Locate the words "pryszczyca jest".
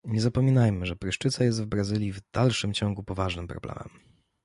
0.95-1.63